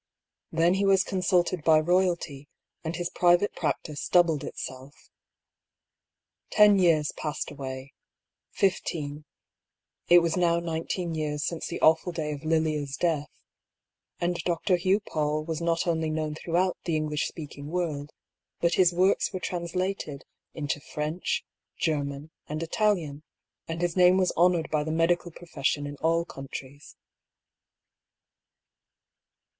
[0.51, 2.47] Then he was consulted by royalty,
[2.83, 5.11] and his priyate practice doubled itself.
[6.49, 7.93] Ten years passed away,
[8.49, 9.25] fifteen—
[10.09, 13.29] it was now nineteen years since the awful day of Lilia's death—
[14.19, 14.75] and Dr.
[14.77, 18.09] Hugh PauU was not only known throughout the English speaking world,
[18.59, 20.23] but hissworks were translated
[20.55, 21.45] into French,
[21.77, 23.21] German, and Italian,
[23.67, 26.95] and his name was honoured by the medical profession in all countries.